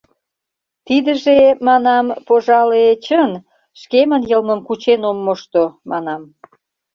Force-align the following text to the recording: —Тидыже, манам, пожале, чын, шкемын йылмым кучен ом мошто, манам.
—Тидыже, 0.87 1.39
манам, 1.67 2.07
пожале, 2.27 2.85
чын, 3.05 3.31
шкемын 3.81 4.21
йылмым 4.29 4.59
кучен 4.67 5.01
ом 5.09 5.17
мошто, 5.25 5.63
манам. 5.89 6.21